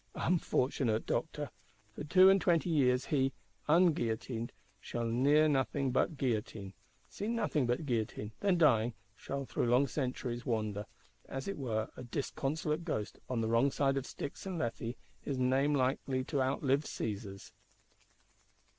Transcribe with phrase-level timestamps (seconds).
[0.15, 1.51] Unfortunate Doctor!
[1.93, 3.33] For two and twenty years he,
[3.69, 6.73] unguillotined, shall hear nothing but guillotine,
[7.07, 10.87] see nothing but guillotine; then dying, shall through long centuries wander,
[11.29, 15.37] as it were, a disconsolate ghost, on the wrong side of Styx and Lethe; his
[15.37, 17.51] name like to outlive Cæsar's.